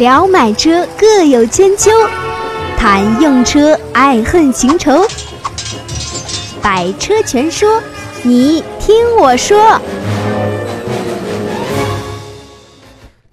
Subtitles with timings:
[0.00, 1.90] 聊买车各有千秋，
[2.78, 5.06] 谈用车爱恨情仇。
[6.62, 7.68] 百车全说，
[8.22, 9.78] 你听我说。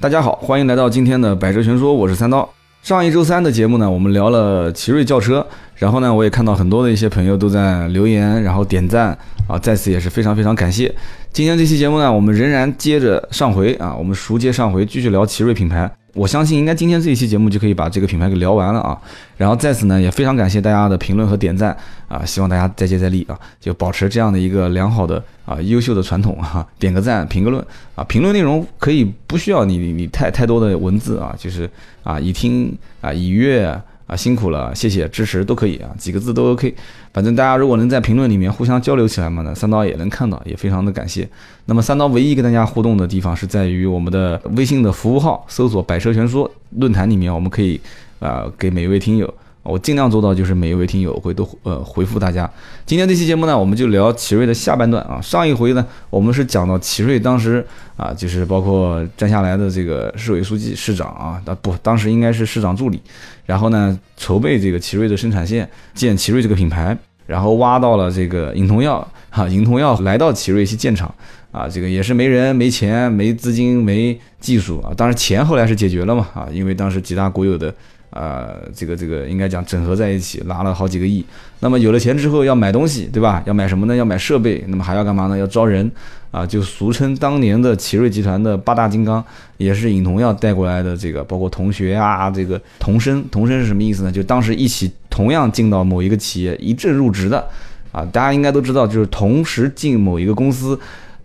[0.01, 2.49] 大家好，欢迎来到今天的百车全说，我是三刀。
[2.83, 10.93] 上一周三的节目呢，我们聊了奇瑞轿车，然后呢，我也看到很多的一些朋友都在留言，然后点赞啊，在此也是非常非常感谢。
[11.31, 15.89] 今天这期节目呢，我们仍然接着上回啊，我们熟接上回，继续聊奇瑞品牌。
[16.17, 18.99] 我相信应该今天这一期节目就可以把这个品牌给聊完了啊。
[19.37, 27.63] 然后在此呢，也非常感谢大家的评论和点赞啊，希望大家再接再厉啊，就保持这样的一个良好的啊优秀的传统啊，点个赞，评个论
[27.95, 31.69] 啊，评论内容可以不需要你你太太多的文字啊，就是
[32.03, 33.79] 啊已听啊已阅。
[34.07, 36.73] 啊，辛苦了，谢谢支持都可以啊，几个字都 OK。
[37.13, 41.27] 反正大家如果能在评论里面互相交流起来嘛，呢三刀也能看到，也非常的感谢。
[41.65, 47.79] 那么三刀唯一跟大家互动的地方是在于我们的微信的服务号，搜索“百车全说”论坛里面，我们可以
[48.19, 49.31] 啊给每一位听友。
[49.67, 52.49] 我尽量做到，就是每一位听友会都呃回复大家。
[52.85, 55.19] 今天这期节目呢，我们就聊奇瑞的下半段啊。
[55.21, 57.65] 上一回呢，我们是讲到奇瑞当时
[57.97, 63.01] 啊，就是包括站下来的这个市委书记、市长啊，啊不，当时应该是市长助理，
[63.45, 71.13] 然后呢筹备这个奇瑞的生产线，建奇瑞这个品牌，然后挖到了这个尹同耀哈，尹同耀来到奇瑞去建厂
[71.51, 74.93] 啊，这个也是没人、没钱、没资金、没技术啊。
[74.95, 77.73] 当然钱后来是解决了嘛啊，因为当时几大国有的。
[78.17, 81.23] 呃，这个这个应该讲整合在一起，拿了好几个亿。
[81.59, 83.43] 那么有了钱之后要买东西，对吧？
[83.45, 83.95] 要买什么呢？
[83.95, 84.63] 要买设备。
[84.67, 85.37] 那么还要干嘛呢？
[85.37, 85.89] 要招人
[86.31, 89.23] 啊，就俗称当年的奇瑞集团的八大金刚，
[89.57, 90.97] 也是尹同耀带过来的。
[90.97, 94.11] 这个包括同学啊，这个同生，同生是什么意思呢？
[94.11, 97.47] 就当时一起同样进到某一个企业一致入职的
[97.91, 100.79] 啊，大家应该都知道，就是同时进某一个公司。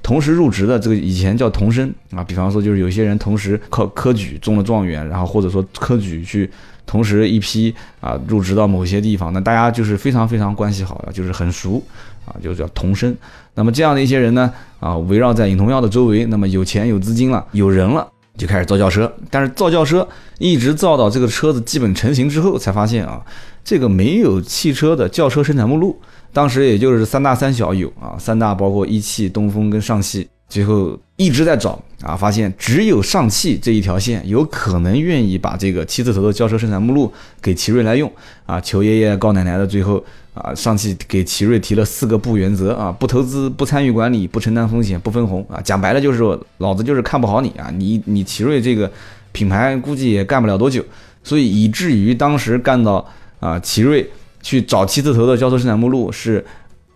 [0.04, 6.50] 同时入职的这个以前叫同生啊，比方说就是有些人同时考科举中了状元，然后或者说科举去
[6.86, 11.82] 同时一批啊入职到某些地方，那大家就是非常非常关系好的，就是很熟
[12.24, 13.16] 啊，就叫同生。
[13.54, 18.06] 那么这样的一些人呢啊，围绕在尹同耀的周围，那么有钱有资金了，有人了，
[18.36, 19.12] 就开始造轿车。
[19.30, 20.06] 但是造轿车
[20.38, 23.20] 一直造到这个车子基本成型之后，才发现啊，
[23.62, 26.00] 这个没有汽车的轿车生产目录。
[26.32, 38.12] 当时也就是三大三小有啊，三大包括一汽、东风跟上汽，最后一直在找啊，发现只有上汽这一条线有可能愿意把这个七字头的轿车生产目录给奇瑞来用
[38.44, 40.04] 啊，求爷爷告奶奶的，最后
[40.34, 48.90] 啊，上汽给奇瑞提了四个不原则啊，不投资、不参与管理、不承担风险、不分红啊，讲白了就是说，老子就是看不好你啊，你你奇瑞这个
[49.32, 50.84] 品牌估计也干不了多久，
[51.24, 53.06] 所以以至于当时干到
[53.40, 54.06] 啊，奇瑞。
[54.44, 56.44] 去找七字头的轿车生产目录是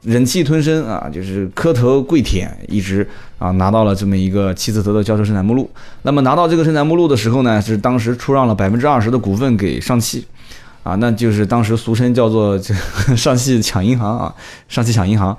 [0.03, 5.70] 忍气吞声啊，就是磕头跪舔，一直啊拿到了这么一个七字头的轿车生产目录。
[6.02, 10.26] 那么拿到这个生产目录的时候呢，是当时出让了百分之二十的股份给上汽，
[10.82, 12.75] 啊，那就是当时俗称叫做这
[13.14, 14.34] 上汽抢银行啊，
[14.69, 15.36] 上汽抢银行。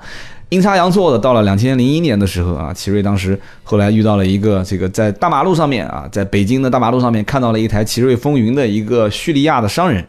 [0.50, 10.02] 阴差阳错的，到了两千零一年的时候啊，奇瑞当时后来遇到了一个这个在大马路上面啊，在北京的大马路上面看到了一台奇瑞风云的一个叙利亚的商人。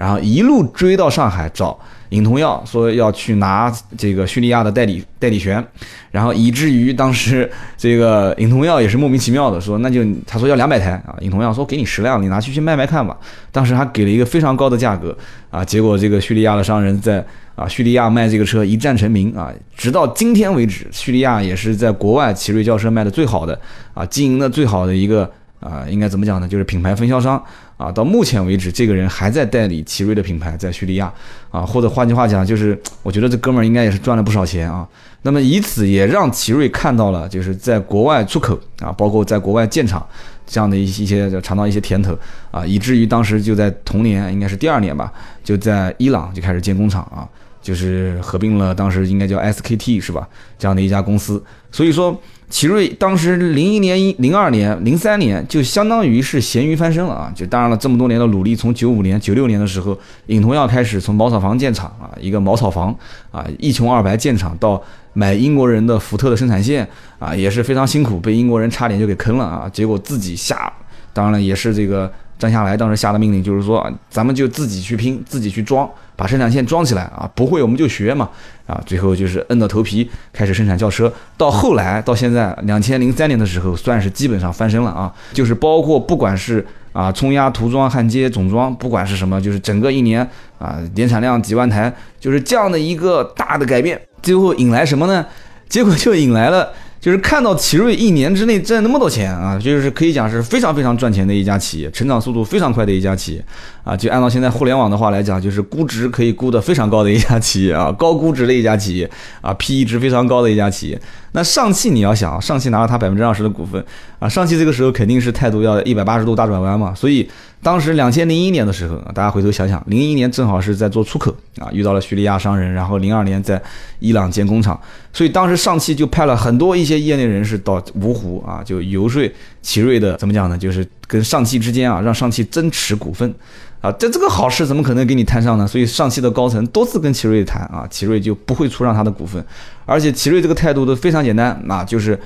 [0.00, 1.78] 然后一路追到上海找
[2.08, 5.62] 尹同耀，说要去拿这个叙利亚的代理代理权，
[6.10, 13.14] 然后以至于当时这个尹同耀也是莫名其妙的说，那就他说要两百台啊，尹同耀说给你十辆，你拿去去卖卖看吧。
[13.52, 15.14] 当时还给了一个非常高的价格
[15.50, 17.22] 啊，结果这个叙利亚的商人在
[17.54, 23.60] 啊叙利亚卖这个车一战成名啊，直到今天为止，叙利亚也是在国外奇瑞轿车卖的最好的
[23.92, 25.30] 啊，经营的最好的一个
[25.60, 26.48] 啊，应该怎么讲呢？
[26.48, 27.40] 就是品牌分销商。
[27.80, 31.10] 啊，到目前为止，这个人还在代理奇瑞的品牌，在叙利亚，
[31.50, 34.86] 啊，或者换句话讲，就是我觉得这哥们儿应该也是赚了不少钱啊。
[35.22, 40.06] 那么以此也让奇瑞看到了，就是在国外出口啊，包括在国外建厂
[40.46, 42.14] 这样的一一些尝到一些甜头
[42.50, 45.10] 啊，以至于当时就在同年，应该是第二年吧，
[45.42, 47.26] 就在伊朗就开始建工厂啊，
[47.62, 50.28] 就是合并了当时应该叫 SKT 是吧？
[50.58, 51.42] 这样的一家公司，
[51.72, 52.20] 所以说。
[52.50, 57.32] 奇瑞当时零一年、一零二年、零三年就相当于是咸鱼翻身了啊！
[57.34, 62.94] 就当然了，这么多年的努力，从九五年、九六年的时候，尹同耀开始从茅草房建厂啊，一个茅草房
[63.30, 64.82] 啊，一穷二白建厂，到
[65.12, 66.86] 买英国人的福特的生产线
[67.18, 69.70] 啊，也是非常辛苦，被英国人差点就给坑了啊！
[69.72, 70.70] 结果自己下，
[71.12, 72.12] 当然了，也是这个。
[72.40, 77.30] 张下来当时下的命令就是说，咱们就自己去拼，自己去装，把生产线装起来啊！
[77.34, 78.30] 不会我们就学嘛
[78.66, 78.80] 啊！
[78.86, 81.12] 最后就是硬着头皮开始生产轿车。
[81.36, 85.12] 到后来到现在，两千零三年的时候，算是基本上翻身了啊！
[85.34, 90.26] 就是包括不管是啊冲压、涂装、焊接、总装，不管是什么，就是整个一年
[90.58, 95.26] 啊年产量几万台，就是这样的一个大的改变，最后引来什么呢？
[95.68, 103.44] 结果就引来了就是看到奇瑞一年之内挣那么多钱啊，就是可以讲是非常非常赚钱的一家企业，成长速度非常快的一家企业
[103.82, 103.96] 啊。
[103.96, 109.10] 就按照现在互联网的话来讲，就是估值可以估得非常高的一家企业啊，高估值的一家企业
[109.40, 111.00] 啊，P E 值非常高的一家企业。
[111.32, 113.84] 那上汽你要想，上汽拿了它百分之二十的股份
[114.18, 117.28] 啊，上汽这个时候肯定是态度要一百八十度大转弯嘛，所以。
[117.62, 123.60] 当时两千零一年的时候大家回头想想，零一年正好是在做出口啊，遇到了叙利亚商人，然后零二年在
[123.98, 124.80] 伊朗建工厂，
[125.12, 129.30] 所以当时上汽就派了很多一些业内人士到芜湖啊，就游说
[129.60, 130.56] 奇瑞的怎么讲呢？
[130.56, 133.34] 就是跟上汽之间啊，让上汽增持股份
[133.80, 135.66] 啊，这这个好事怎么可能给你摊上呢？
[135.66, 139.44] 所以上汽的高层多次跟奇瑞谈啊，奇瑞就不会出让他的股份，
[139.86, 142.18] 而且奇瑞这个态度都非常简单啊，就是。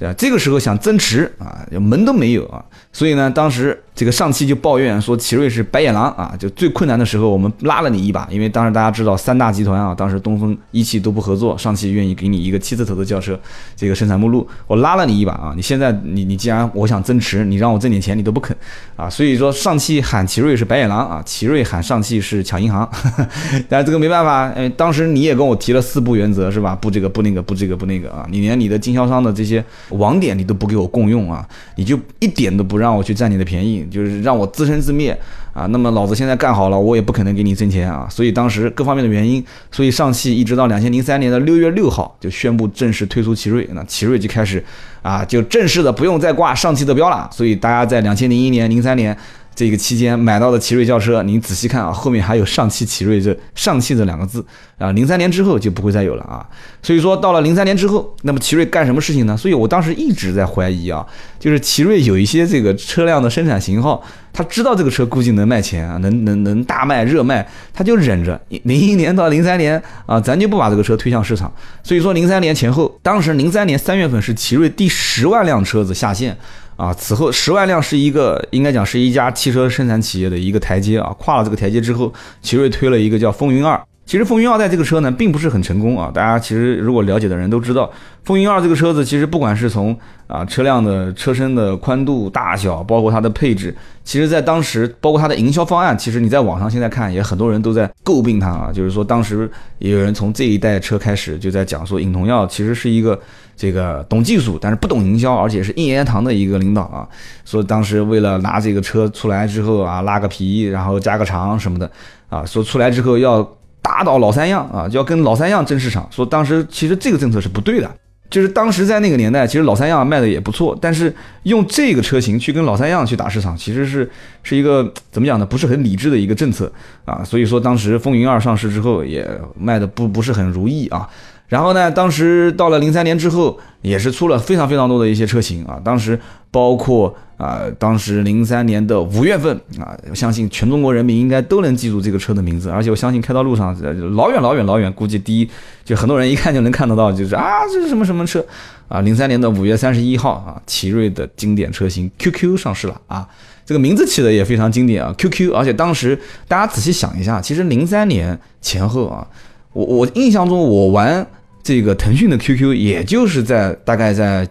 [0.00, 13.38] 啊，这个时候想增持啊，门都没有啊，所以呢，当时这个上汽就抱怨说，奇瑞是白眼狼啊，就最困难的时候我们拉了你一把，因为当时大家知道三大集团啊，当时东风一汽都不合作，上汽愿意给你一个七字头的轿车
[13.76, 18.56] 这个生产目录，我拉了你一把啊，你现在你你既然我想增持，你让我挣点钱你都不肯
[18.96, 22.88] 啊，所以说上汽喊奇瑞是白眼狼啊，奇瑞喊上汽是抢银行，
[23.68, 26.74] 但是这个没办法，哎，当时你也跟我提了四不原则是吧？
[26.80, 29.62] 不这个不那个不这个不那个啊，你连你的经销商的这些。
[29.90, 31.46] 网点你都不给我共用啊，
[31.76, 35.18] 你就一点都不让我去占你的便宜，就是让我自生自灭
[35.52, 35.66] 啊。
[35.66, 38.06] 那么老子现在干好了，我也不可能给你挣钱啊。
[38.10, 44.64] 所以当时各方面的原因，所以上汽一直到两千零三年的六月六号就宣布正式推出奇瑞，那奇瑞就开始
[45.02, 47.28] 啊，就正式的不用再挂上汽的标了。
[47.32, 49.16] 所以大家在两千零一年、零三年。
[49.54, 54.44] 这个期间买到的奇瑞轿车，您仔细看啊，后面还有上汽奇瑞这上汽这两个字
[54.78, 54.90] 啊。
[54.92, 56.44] 零三年之后就不会再有了啊。
[56.82, 59.36] 所以说到了零三年之后，那么奇瑞干什么事情呢？
[59.36, 61.06] 所以我当时一直在怀疑啊，
[61.38, 64.02] 就是奇瑞有一些这个车辆的生产型号，
[64.32, 68.40] 他知道这个车估计能卖钱啊，能能能大卖热卖，他就忍着。
[68.48, 71.52] 零一年到零三年啊，咱就不把这个车推向市场。
[71.82, 76.36] 所以说零三年前后，当时零三年三月份是奇瑞第十万辆车子下线。
[76.82, 83.80] 啊，此后十万辆是一个应该讲是一家汽车生产企业的一个台阶啊，跨了这个台阶之后，奇瑞推了一个叫风云二。
[84.12, 86.10] 其实风云二代这个车呢，并不是很成功啊。
[86.12, 87.90] 大家其实如果了解的人都知道，
[88.24, 93.74] 风云二这个车子其实不管是从啊车辆的车身的宽度大小，包括它的配置，
[94.04, 103.18] 其实在当时包括它的营销方案，其实你在网上现在看也很多人都在诟病它啊，就是说当时也有人从这一代车开始就在讲说，尹同耀其实是一个。
[103.54, 107.06] 这个懂技术，但是不懂营销，而且是一言堂的一个领导啊。
[107.44, 111.88] 说当时为了拿这个车出来之后啊，拉个皮，然后加个长什么的
[112.28, 113.46] 啊，说出来之后要
[113.82, 116.08] 打倒老三样啊，就要跟老三样争市场。
[116.10, 117.90] 说当时其实这个政策是不对的，
[118.30, 124.08] 就是当时在那个年代，其实老三样卖的也不错，但是用这个车型去跟老三样去打市场，其实是
[124.42, 125.44] 是一个怎么讲呢？
[125.44, 126.72] 不是很理智的一个政策
[127.04, 127.22] 啊。
[127.24, 131.08] 所以说当时风云二上市之后也卖的不不是很如意啊。
[131.48, 135.78] 然后呢，当时到了零三年之后，也是出了非常非常多的一些车型啊。
[135.84, 136.18] 当时
[136.50, 142.70] 包括啊，当时零三年的五月份啊，我相信全中国人民应该都能记住这个车的名字。
[142.70, 143.76] 而且我相信开到路上，
[144.14, 145.50] 老远老远老远，估计第一
[145.84, 148.44] 就很多人一看就能看得到，就是啊，这是什么什么车
[148.86, 149.00] 啊？
[149.00, 153.28] 零三年的五月三十一号啊，奇瑞的经典车型 QQ 上市了啊。
[153.66, 155.52] 这个名字起的也非常经典啊，QQ。
[155.52, 156.16] 而且当时
[156.46, 159.26] 大家仔细想一下，其实零三年前后啊，
[159.72, 161.26] 我我印象中我玩。
[161.64, 164.44] 这个腾讯的 QQ 也就是在大概在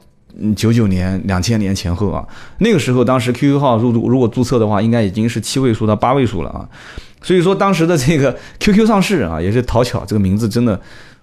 [0.56, 2.26] 九九年、两千年前后啊，
[2.60, 6.68] 那个时候当时 QQ 号入如果注册的话，应该已经是七位数到八位数了啊。
[7.22, 10.74] 所以说当时的 这个 QQ 上市啊，也是讨巧，这个名字真的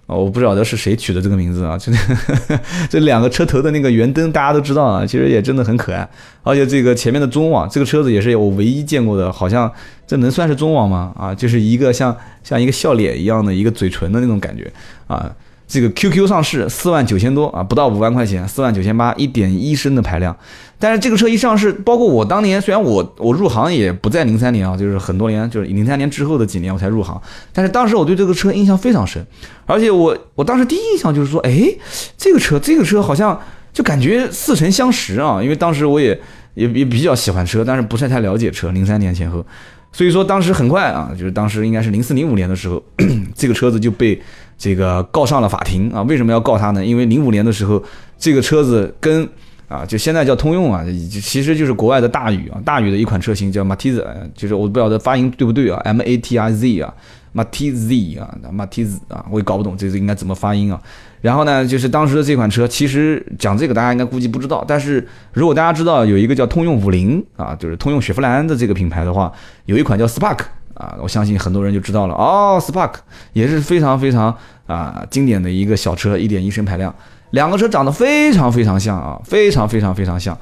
[0.07, 6.07] 啊，我不晓得是谁取的这个名字啊，真的这两个车头的那个圆灯大家都知道啊，其实也真的很可爱，
[6.43, 9.69] 而且这个前面的中网，这个车子也是我唯一见过的，好像
[10.07, 11.11] 这能算是中网吗？
[11.17, 14.71] 啊，就是一个像像一个笑脸一样的一个嘴唇的那种感觉
[15.07, 15.29] 啊。
[15.69, 20.35] 这个 QQ 上市四万九千多啊，不到五万块钱，四万九千八，一点一升的排量。
[20.79, 27.21] 但是这个车一上市，包括我当年，虽然我我入行也不在零三年啊，就是很多年，就是零三年之后的几年我才入行。
[27.53, 29.23] 但是当时我对这个车印象非常深，
[29.67, 31.71] 而且我我当时第一印象就是说，哎，
[32.17, 33.39] 这个车这个车好像
[33.71, 36.19] 就感觉似曾相识啊，因为当时我也
[36.55, 38.71] 也也比较喜欢车，但是不是太了解车。
[38.71, 39.45] 零三年前后，
[39.91, 42.81] 所以说当时很快啊，就是当时应该是零四零五年的时候，
[43.35, 44.19] 这个车子就被。
[44.59, 46.03] 这个告上了法庭啊？
[46.03, 46.85] 为什么要告他呢？
[46.85, 47.81] 因为零五年的时候，
[48.17, 49.27] 这个车子跟
[49.69, 54.03] 啊，就现在叫通用啊，其实就是国外的大宇啊，大宇的一款车型叫 Matiz，
[54.35, 56.93] 就是我不晓得发音对不对啊，M A T I Z 啊
[57.33, 60.81] ，Matiz 啊，Matiz 啊，我也搞不懂这个应该怎么发音啊。
[61.21, 69.31] 然后呢，就是当时的这款车，其实讲这个大家应该估计不知道，但是如果大家知道有一个叫通用五菱啊，就是通用雪佛兰的这个品牌的话，
[69.65, 70.39] 有一款叫 Spark。
[70.79, 72.93] 啊，我相信很多人就知道了哦，Spark
[73.33, 74.33] 也是非常非常
[74.65, 76.95] 啊经典的一个小车，一点一升排量。
[77.31, 80.35] 两个车长得非常非常像啊，非常非常非常像。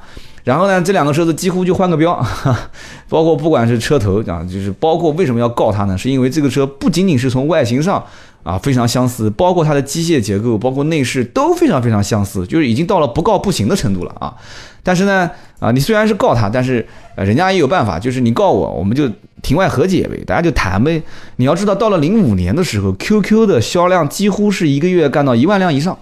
[0.44, 2.14] 然后呢，这两个车子几乎就换个标，
[3.10, 5.98] 包括不管是车头啊，就是包括为什么要告它呢？
[5.98, 8.02] 是因为这个车不仅仅是从外形上
[8.42, 14.34] 啊非常相似，包括它的机械结构，包括内饰都非常非常相似，就是已经到了不告不行的程度了啊。
[14.82, 19.10] 但是呢，啊，你虽然是告他，但是呃，人家也有办法，就是你告我，我们就
[19.42, 21.02] 庭外和解呗，大家就谈呗。
[21.36, 25.96] 你要知道，到了零五年的时候，QQ 的销量几乎是一个月干到一万辆以上。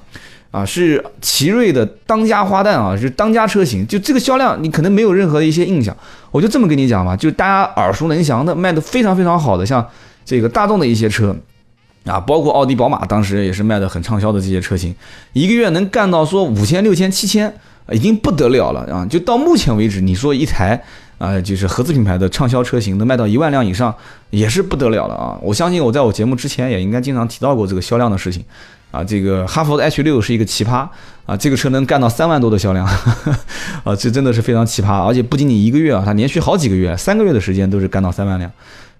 [0.52, 5.94] 啊，是奇瑞的当家花旦啊，是当家车型，就这个销量，你可能没有任何一些印象。
[6.30, 9.84] 我就这么跟你讲吧，就大家耳熟能详的，卖的非常非常好的，像
[10.24, 11.36] 这个大众的一些车，
[12.06, 14.94] 啊，包括奥迪、宝马，当时也是卖的很畅销的这些车型，
[15.32, 17.52] 一个月能干到说五千、六千、七千，
[17.90, 19.04] 已经不得了了啊！
[19.10, 20.80] 就到目前为止，你说一台
[21.18, 23.94] 啊，就是合资品牌的畅销车型能卖到一万辆以上，
[24.30, 25.36] 也是不得了了啊！
[25.42, 28.44] 我相信我在我节目之前也应该经常提到过这个销量的事情。
[28.92, 30.88] 啊，这个哈佛的 H 六是一个奇葩
[31.26, 32.86] 啊，这个车能干到三万多的销量，
[33.84, 38.50] 啊，这真的是非常奇葩，而且不仅仅一个月啊，它连续好几个月，三个月的时间都是干到三万辆，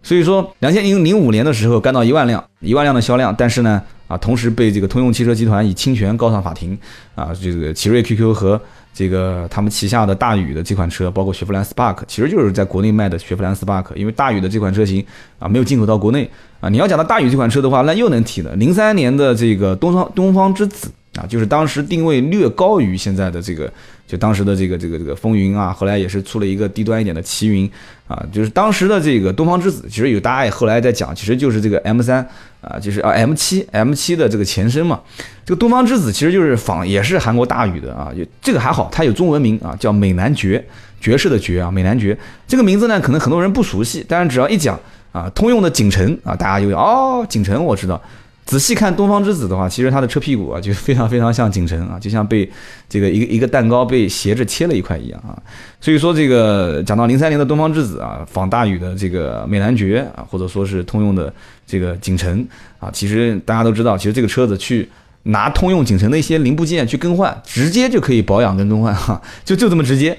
[0.07, 6.79] 所以说两千零零五年的时候干到一万辆，一万辆的销量，但是呢，啊，同时被这个通用汽车集团以侵权告上法庭，
[7.17, 8.61] 啊，这个奇瑞 QQ 和。
[8.99, 13.95] 这个他们旗下的大宇的这款车，包括雪佛兰 Spark，其实就是在国内卖的雪佛兰 Spark。
[13.95, 15.05] 因为大宇的这款车型
[15.39, 16.71] 啊，没有进口到国内啊。
[16.71, 18.57] 你要讲到大宇这款车的话，那又能提了。
[18.57, 23.73] 零三年的这个东方东方之子啊，就是当时定位略高于现在的这个，
[24.07, 27.71] 就当时的这个这个这个风云啊，后来也是出了一个低端一点的奇云
[28.07, 32.27] 啊，就是当时的这个东方之子，其实有大家也后来在讲，其实就是这个 M 三。
[32.63, 35.01] 啊，就是啊，M 七 M 七的这个前身嘛，
[35.45, 38.11] 这个东方之子其实就是仿，也是韩国大宇的啊，
[38.43, 40.65] 这个还好，它有中文名啊，叫美男爵，
[41.01, 42.19] 爵士的爵啊，美男爵
[42.49, 44.77] 这个名字呢，可能很多人不熟悉，但是只要一讲
[45.13, 48.03] 啊，通用的景程啊，大家就哦，景程我知道。
[48.47, 52.49] 仔细看东方之子的话，其实它的车屁股啊，就非常非常像景程啊，就像被
[52.89, 55.37] 这个一个一个蛋糕被斜着切了一块一样啊。
[55.81, 61.33] 所以说这个讲到零三年的东方之子啊，仿大宇的这个美男爵啊，或者说是通用的
[61.67, 62.47] 这个景程
[62.79, 64.89] 啊，其实大家都知道，其实这个车子去
[65.25, 70.17] 拿通用景程的一些零部件去更换，直接就可以保养跟更换哈，就就这么直接。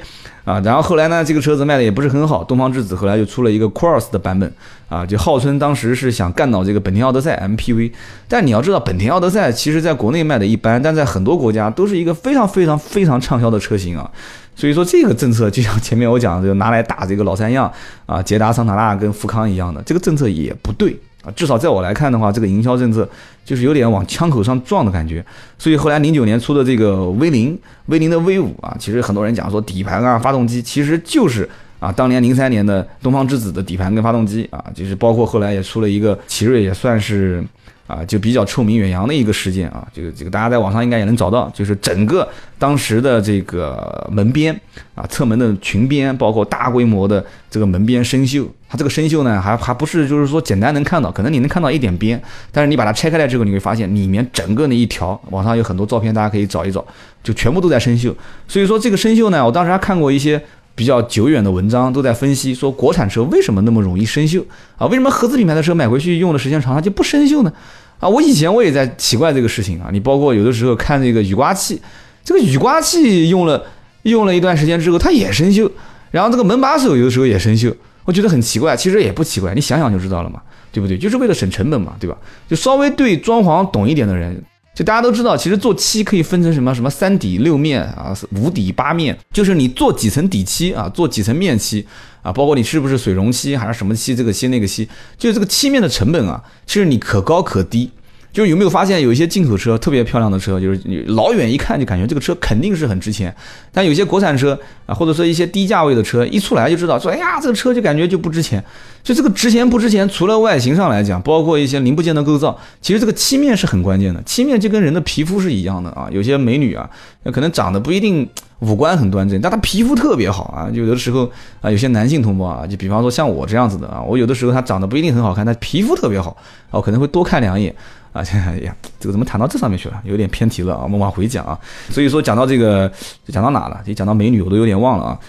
[0.48, 2.42] 啊，然后后来呢，这个车子卖的也不是很好。
[2.42, 4.50] 东方之子后来就出了一个 Cross 的版本，
[4.88, 7.92] 啊，就号称当时是想干倒这个本田奥德赛 MPV。
[8.30, 14.10] 但你要知道，本田奥德赛其实在国内卖的一般，但在很多国家都是一个非常非常非常畅销的车型啊。
[14.56, 17.70] 所以说这个政策就像前面我讲的，就拿来打这个老三样
[18.06, 20.98] 啊，捷达、桑塔纳跟富康一样的，这个政策也不对。
[21.36, 23.07] 至少在我来看的话，这个营销政策
[23.43, 25.25] 就是有点往枪口上撞的感觉。
[25.57, 27.57] 所以后来零九年出的这个 V 零、
[27.88, 31.48] V 零的 V 五啊，其实很多人讲说底盘啊、发动机，其实就是
[31.79, 37.43] 啊，当年零三年的东方之子的底盘跟发动机啊，就是包括后来也出了一个奇瑞，也算是。
[37.88, 42.27] 啊，就比较臭名远扬的一个事件啊，这个这个大家在网上应该也能找到，就是整个
[42.60, 44.53] 当时的这个门边
[44.94, 56.86] 啊，侧门的裙边，包括大规模的这个门边生锈，它这个生锈呢，还还不是就是说简单能看到，可能你能看到一点边，但是你把它拆开来之后，你会发现里面整个那一条，网上有很多照片，大家可以找一找，
[57.24, 58.13] 就全部都在生锈。
[58.48, 60.41] 所以说这个生锈呢，我当时还看过一些。
[60.77, 64.43] 比较久远的文章都在分析说，国产车为什么那么容易生锈
[64.77, 64.86] 啊？
[64.86, 67.51] 为什么合资品牌的车买回去用的时间长，它就不生锈呢？
[68.00, 69.89] 啊，我以前我也在奇怪这个事情啊。
[69.91, 71.81] 你包括有的时候看这个雨刮器，
[72.24, 73.65] 这个雨刮器用了
[74.03, 75.67] 用了一段时间之后，它也生锈。
[76.12, 77.74] 然后这个门把手有的时候也生锈，
[78.05, 78.77] 我觉得很奇怪。
[78.77, 80.39] 其实也不奇怪，你想想就知道了嘛，
[80.72, 80.96] 对不对？
[80.96, 82.15] 就是为了省成本嘛，对吧？
[82.48, 84.39] 就稍微对装潢懂一点的人。
[84.77, 91.84] 就大家都知道，其实做漆可以分成什么什么三底六面啊，五底八面，就是你做几层底漆啊，做几层面漆
[92.22, 97.89] 啊，包括你是不是水溶漆还是什么漆，这个漆那个漆，就这个漆面的成本啊，其实你可高可低。
[98.38, 103.36] 就是有没有发现有一些进口车特别漂亮的车，就是你老远一看就感觉这个车肯定是很值钱，
[103.72, 108.63] 但有些国产车啊，或者说一些低价位的车一出来就知道说，哎呀，这个车就感觉就不值钱。
[109.03, 114.22] 就这个值钱不值钱，除了外形上来讲，包括一些零部件的构造，其实这个漆面是很关键的。
[114.22, 116.88] 漆面就跟人的皮肤是一样的啊，有些美女啊，
[117.32, 118.29] 可能长得不一定
[118.60, 120.70] 五官很端正，但她皮肤特别好啊。
[120.72, 126.36] 有的时候啊，有些男性同胞啊，就比方说像我这样子的啊，我有的时候他长得不一定很好看，但皮肤特别好
[126.70, 127.74] 啊，我可能会多看两眼。
[128.13, 130.01] 啊，哎呀，这个怎么谈到这上面去了？
[130.03, 131.57] 有点偏题了啊，我们往回讲啊。
[131.89, 132.91] 所以说讲到这个，
[133.27, 133.79] 讲到哪了？
[133.85, 135.19] 就讲到美女，我都有点忘了啊。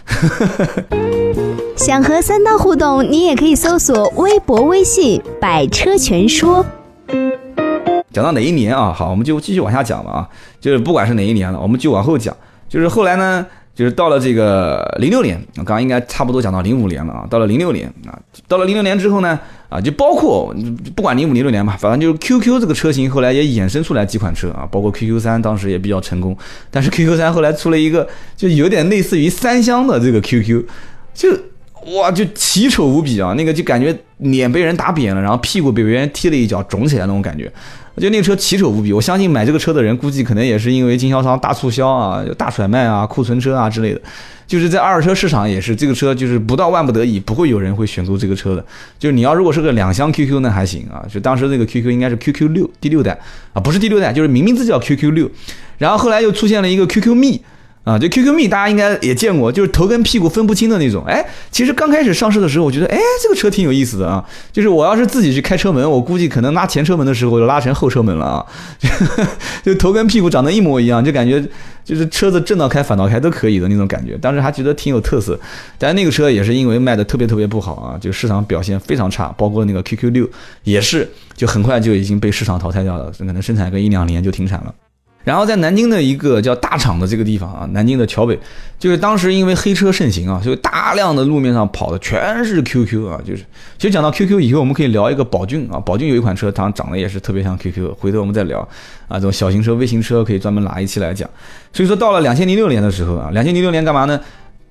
[1.77, 6.65] 想和三刀互动，你也可以搜索微博、微信“百车全说”。
[8.13, 8.93] 讲到哪一年啊？
[8.93, 10.29] 好，我们就继续往下讲吧啊。
[10.61, 12.37] 就是不管是哪一年了，我们就往后讲。
[12.69, 13.47] 就是后来呢？
[13.79, 17.25] 就是到了这个零六年，刚刚应该差不多讲到零五年了啊。
[17.31, 18.19] 到了零六年啊，
[18.49, 20.53] 到了零六年之后呢，啊，就包括
[20.97, 26.37] 不管零五零六年吧，反正就是 QQ 这个车型后来也衍生出来几款车啊，包括 QQ 三当时也比较成功，
[26.73, 30.65] 但是 QQ 三后来出了一个就有点类似于三厢的这个 QQ，
[31.15, 31.29] 就
[31.95, 37.49] 哇就奇丑无比啊，那个就感觉脸被人打扁了，然后屁股被别人踢了一脚肿起来那种感觉。
[37.99, 44.01] 就那个车奇丑无比，我相信买这个车的人估计可能也是因为经销商大促销啊、大甩卖啊、库存车啊之类的，
[44.47, 48.65] 就是在二手车市场也是这个车就是不到万不得已不会有人会选购这个车的。
[48.99, 53.19] 就是你要如果是个两厢 QQ 那还行啊，就当时那个 QQ 应该是 QQ 六第六代
[53.53, 55.31] 啊，不是第六代，就是明名字叫 QQ 六，
[55.79, 57.43] 然后后来又出现了一个 QQ 蜜。
[57.89, 61.03] 啊，就 QQ 蜜，大家应该也见过，就是头跟屁股分不清的那种。
[61.07, 64.23] 哎，其实刚开始上市的时候，我觉得，哎，这个车挺有意思的啊。
[64.53, 68.47] 就是我要是自己去开车门，我估计可能拉前车门的时候就拉成后车门了啊。
[69.65, 71.43] 就头跟屁股长得一模一样，就感觉
[71.83, 74.19] 就是车子正道开反道开都可以的那种感觉。
[74.19, 75.41] 当时还觉得挺有特色，
[75.79, 80.29] 但那个车也是因为卖的特别特别不好啊，就市场表现非常差，包括那个 QQ 六
[80.65, 84.75] 也是，就很快就已经被市场淘汰掉了，可能生产个一两年就停产了。
[85.29, 88.39] 然后在南京的一个叫大厂的这个地方啊，南京的桥北，
[88.79, 93.45] 就是当时因为黑车盛行啊，所以大量的路面上跑的全是 QQ 啊，就是
[93.77, 98.67] 其实讲到 QQ 以后，我们可以聊一个宝骏啊，宝骏有一款车，它长得也是特别像 QQ，回头我们再聊
[99.07, 101.29] 啊，这种小型车、微型车可以专门拿一期来讲。
[101.75, 104.19] 所以说到了两千零六年的时候啊，两千零六年干嘛呢？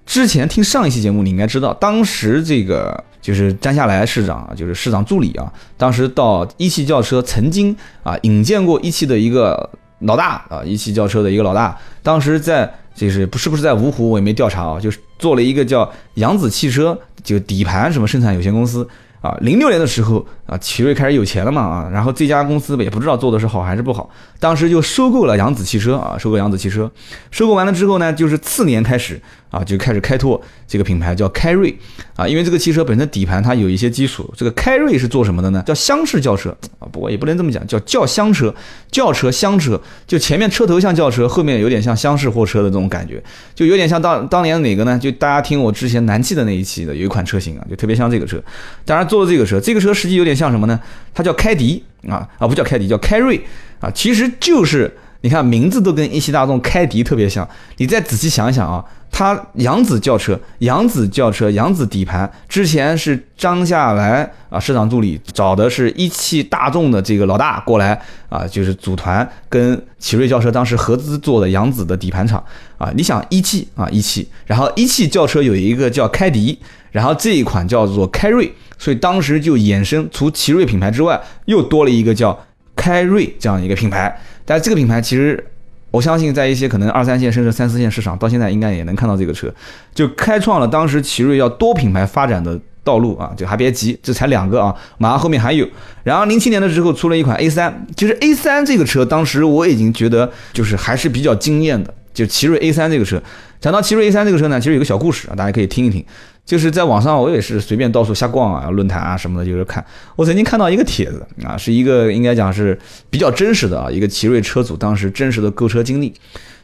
[0.08, 9.70] 之前听上一期节目你应该知道，当时这个就是詹下来市长，就是市长助理啊，当时到一汽轿车曾经啊引荐过一汽的一个。
[10.00, 18.88] 老大啊，一汽轿车的一个老大，当时在就是不是不是在芜湖，我也没调查啊，就是做了一个叫扬子汽车，就底盘什么生产有限公司。
[19.20, 26.90] 啊，零六年的时候啊，奇瑞开始有钱了嘛啊，然后这家公司也不知道做的是好还是不好，当时就收购了扬子汽车啊，收购扬子汽车，
[27.32, 31.78] 收购完了之后呢，就是次年开始啊，就开始开拓这个品牌叫开瑞
[32.16, 35.62] 啊，因为这个汽车本身底盘它有一些基础，这个开瑞是做什么的呢？
[35.66, 38.54] 叫厢式轿车啊，不过也不能这么讲，叫轿厢车，
[38.90, 43.22] 轿车厢车，就前面车头像轿车，后面有点像厢式货车的这种感觉，
[43.54, 44.98] 就有点像当当年哪个呢？
[44.98, 48.42] 就大家听我之前南汽的那一期的有一款车型啊，就特别像这个车，
[48.86, 49.08] 当然。
[49.08, 50.80] 做的这个车，这个车实际有点像什么呢？
[51.14, 53.44] 它叫开迪啊啊，不叫开迪，叫开瑞
[53.80, 53.90] 啊。
[53.90, 57.46] 其实就是你看名字都跟一汽大众开迪特别像。
[57.78, 72.44] 你再仔细想一想啊，它扬子轿车、扬子轿车、扬子底盘，之前是张夏来啊市场助理找的是一汽大众的这个老大过来啊，就是组团跟奇瑞轿车当时合资做的扬子的底盘厂
[72.78, 72.92] 啊。
[72.96, 76.58] 你想一汽啊一汽，然后一汽轿车有一个叫开迪。
[76.90, 84.20] 然后这一款叫做开瑞，所以当时就衍生除奇瑞品牌之外，又多了一个叫开瑞这样一个品牌。
[84.46, 85.46] 但这个品牌其实，
[85.92, 89.54] 我相信在一些可能二三线甚至三四线市场，到现在应该也能看到这个车，
[89.94, 93.32] 就开创了当时奇瑞要多品牌发展的道路啊！
[93.38, 95.68] 就还别急，这才两个啊，马上后面还有。
[96.04, 103.22] 然后零七年的时候出了一款 A 三，其实 A 三这个车当时我已经觉得就是还是比较惊艳的，就奇瑞 A 三这个车。
[103.60, 106.04] 讲到奇瑞 A 三这个车呢，其实有个小故事啊，大家可以听一听。
[106.44, 109.86] 就是在网上，我也是随便到处瞎逛啊，论坛啊什么的，就是看。
[110.16, 112.76] 我曾经看到一个帖子啊，是一个应该讲是
[113.12, 116.12] 比较真实的啊，一个奇瑞车主当时真实的购车经历。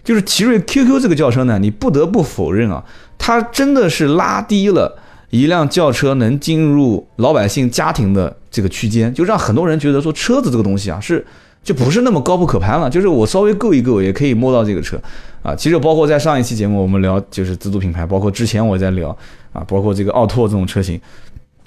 [0.04, 2.84] 就是奇瑞 QQ 这个轿车呢，你不得不否认啊，
[3.20, 4.98] 它真的是拉低了
[5.30, 11.24] 一辆轿车能进入老百姓家庭的这个区间，就让很多人觉得说车子这个东西啊是。
[11.63, 14.99] 就不是那么高不可攀了，就是我稍微够一够也可以摸到这个车，
[15.41, 19.10] 啊，其实包括在上一期节目我们聊就是自主品牌，包括之前我在聊
[19.54, 20.99] 啊，包括这个奥拓这种车型，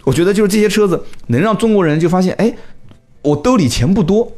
[0.04, 2.54] 我觉得就是这些车子能让中国人就发现，哎，
[3.22, 4.30] 我兜里钱不多。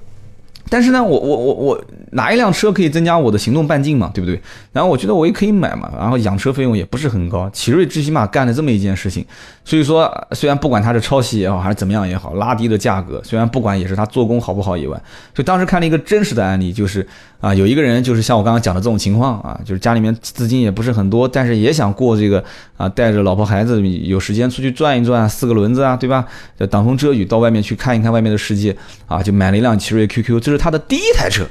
[0.70, 4.40] 但是呢，我我我我拿一辆车可以增加我的行动半径嘛，对不对？
[4.72, 7.48] 然后我觉得我也可以买嘛，然后养车费用也不是很高。
[7.50, 9.24] 奇瑞最起码干了这么一件事情，
[9.64, 14.96] 所以说虽然不管它是抄袭也好还是怎么样也好，拉低了价格，虽然不管也是它做工好不好以外，
[15.34, 17.06] 所以当时看了一个真实的案例，就是
[17.40, 22.44] 啊有一个人就是像我刚刚讲的这种情况啊，就是家里面资金也不是很多，但是也想过这个
[22.76, 26.26] 啊带着老婆孩子有时间出去转一转，四个轮子啊，对吧？
[26.70, 28.76] 挡风遮雨到外面去看一看外面的世界
[29.06, 30.57] 啊，就买了一辆奇瑞 QQ，这是。
[30.58, 31.46] 他的第一台车，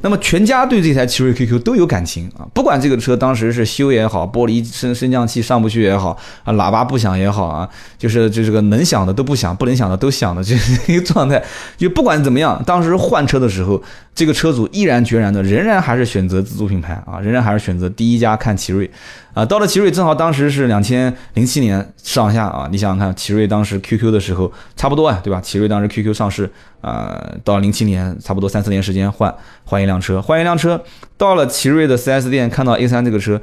[0.00, 10.54] 那么全家对这台奇瑞 QQ 都有感情啊，不管这个车当时是修也好，玻璃升升降器上不去也好啊，喇叭不响也好啊，就是就这个能响的都不响，不能响的都响的这
[10.86, 11.42] 一个状态，
[11.76, 13.82] 就不管怎么样，当时换车的时候，
[14.14, 18.90] 这个车主毅然决然的仍然还是选择自主品牌啊，仍然还是选择第一家看奇瑞。
[19.38, 25.40] 啊，到了奇瑞正好当时是两千零七年上下啊，你想想看，奇瑞当时 QQ 的时候差不多啊，对吧？
[25.40, 29.32] 奇瑞当时 QQ 上市啊，到零七年差不多三四年时间换
[29.64, 30.82] 换一辆车，换一辆车，
[31.16, 33.40] 到了奇瑞的 4S 店看到 A3 这个车，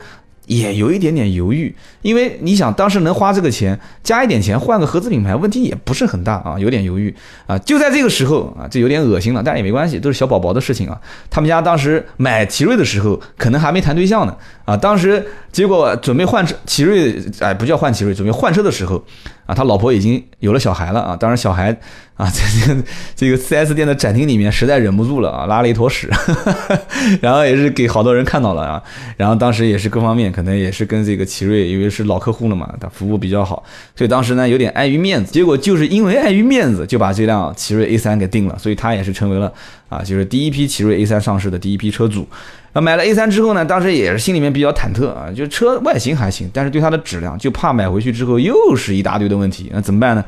[0.47, 7.13] 也有一点点犹豫，因为你想当时能花这个钱，加一点钱换个合资品牌，问题也不是很大啊，有点犹豫
[7.47, 7.57] 啊。
[7.59, 10.99] 就在这个时候啊，就有点恶心了，但也没关系，都是小宝宝的事情啊。
[11.29, 14.77] 他们家当时买奇瑞的时候，可能还没谈对象呢啊。
[14.77, 19.03] 当时结果准备换车，奇瑞哎不叫换奇瑞，准备换车的时候
[19.45, 21.15] 啊，他老婆已经有了小孩了啊。
[21.15, 21.71] 当然小孩
[22.15, 22.83] 啊，在 这个
[23.15, 26.09] 这个 4S 店的展厅里面实在忍不住了啊，拉了一坨屎，
[27.21, 28.83] 然后也是给好多人看到了啊。
[29.17, 30.25] 然后当时也是各方面。
[30.35, 33.63] 可能也是跟这个奇瑞，因为是老客户了嘛，他服务比较好，
[33.95, 35.31] 所以当时呢有点碍于面子。
[35.31, 39.53] 结果就是因为碍于面子，就把这辆奇瑞 A 三给定了，所以他也是成为了
[39.87, 42.27] 啊，就是第一批奇瑞 A 三上市的第一批车主。
[42.75, 50.23] 那买了 A 三之后呢，当时也是心里面比较忐忑啊，就车外形还行，但是对它的质量就怕买回去之后又是一大堆的问题，那怎么办呢？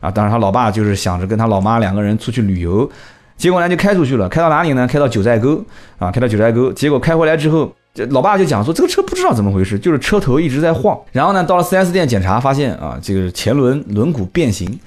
[0.00, 2.88] 啊，当时他老爸就是想着跟他老妈两个人出去旅游，
[3.36, 4.86] 结果呢就开出去了，开到哪里呢？
[4.86, 5.62] 开到九寨沟
[5.98, 7.70] 啊，开到九寨沟，结果开回来之后。
[8.10, 10.96] 老爸就讲说，这个车不知道怎么回事，就是车头一直在晃。
[11.10, 14.78] 然后呢，到了 4S 店检查，发现啊，这个前轮轮毂变形。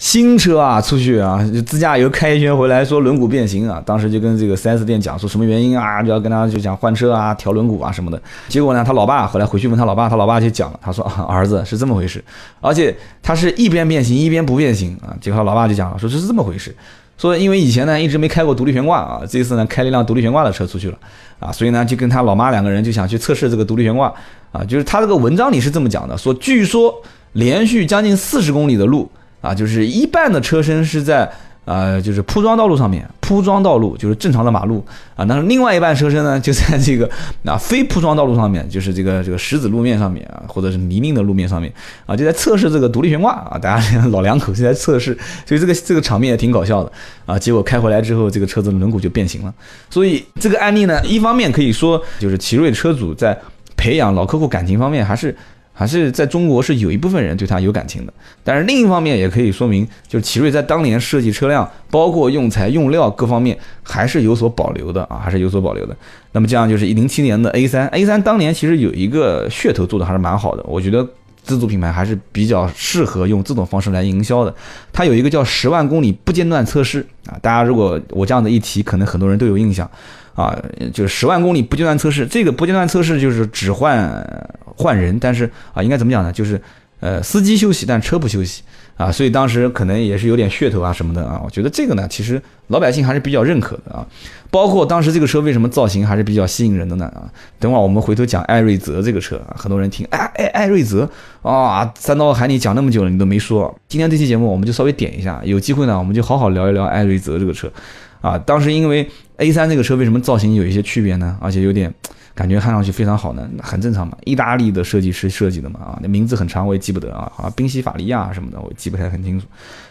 [0.00, 3.82] 新车啊，出去啊，自驾游开一圈回来，说轮毂变形啊。
[3.84, 8.20] 当时就跟这个 4S 店讲说什么原因啊，就要跟他就讲换车啊，调轮毂啊什么的。
[8.48, 12.24] 结果呢，他老爸后来回去问他老爸，他老爸就讲了，他说儿子是这么回事，
[12.62, 15.12] 而且他是一边变形一边不变形啊。
[15.20, 16.74] 结果他老爸就讲了，说这是这么回事。
[17.18, 20.96] 说因为以前呢一直没开过独立悬挂啊，这次呢开了一辆独立悬挂的车出去了
[21.38, 24.10] 啊，所以呢就跟他老妈两个人就想去测试这个独立悬挂
[24.50, 26.94] 啊，就是他这个文章里是这么讲的，说据说
[27.34, 29.06] 连续将近四十公里的路
[29.40, 31.30] 啊，就是一半的车身是在。
[31.66, 35.24] 呃，就是铺装道路上面，铺装道路就是正常的马路啊。
[35.26, 37.08] 那另外一半车身呢，就在这个
[37.44, 41.72] 啊非铺装道路上面，就是这个这个石子路面上面啊，或者是泥泞的路面上面
[42.06, 43.56] 啊，就在测试这个独立悬挂啊。
[43.56, 46.90] 大家 老两口就在测试，所以这个这个场面也挺搞笑的
[47.24, 47.38] 啊。
[47.38, 49.54] 结果开回来之后，这个车子的轮毂就变形了。
[49.90, 53.38] 所以这个案例呢，一方面可以说就是奇瑞车主在
[53.76, 55.36] 培养老客户感情方面还是。
[55.80, 58.12] 还是在中国是有一部分人对它有感情的，
[58.44, 65.96] 但是另一方面也可以说明，就是奇瑞在当年设计车辆，包括用材用料各方面还是有所保留的啊，还是有所保留的。
[66.32, 71.08] 那么这样就是一零七年的 A 三，A 三当年其实有一个噱头做的还是蛮好的，我觉得
[71.42, 74.54] 自主品牌还是比较适合用这种方式来营销的。
[74.92, 79.90] 它有一个叫十万公里不间断测试啊，大家如果我这样的一提，可能很多人都有印象。
[80.34, 80.56] 啊，
[80.92, 84.24] 就是十万公里不间断测试，这个不间断测试就是只换
[84.64, 86.32] 换人，但是啊，应该怎么讲呢？
[86.32, 86.60] 就是
[87.00, 88.62] 呃，司机休息，但车不休息
[88.96, 91.40] 啊，所以当时可能也是有点噱头啊什么的啊。
[91.42, 94.06] 我觉得这个呢，其实老百姓还是比较认可的啊。
[94.50, 97.06] 包括当时这个车为什么造型还是比较吸引人的呢？
[97.06, 97.24] 啊，
[97.58, 101.08] 等会儿我们回头讲艾瑞泽这个车啊，很多人听哎哎艾瑞泽
[101.40, 103.74] 啊，三刀喊你讲那么久了，你都没说。
[103.88, 107.70] 今天这期节目我们就稍微点一下，有机会呢，我们就好好聊一聊艾瑞泽这个车。
[108.20, 111.38] 啊，当时因为 A 三这个车为什么造型有一些区别呢？
[111.40, 111.92] 而且有点
[112.34, 113.48] 感觉看上去非常好呢？
[113.62, 119.46] 很正常嘛，意大利的设计师设计的嘛，啊，那名字很长我也记不得啊，啊，宾夕法利亚什么的我记不太很清楚。